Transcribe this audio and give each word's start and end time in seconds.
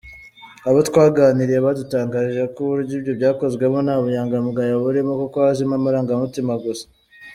Abo 0.67 0.79
twaganiriye 0.89 1.59
badutangarije 1.65 2.43
ko 2.53 2.59
uburyo 2.65 2.93
ibyo 2.99 3.11
byakozwemo 3.19 3.77
nta 3.85 3.95
bunyangamugayo 4.01 4.73
burimo, 4.83 5.11
kuko 5.21 5.35
hajemo 5.45 5.73
amarangamutima 5.79 6.53
gusa. 6.65 6.85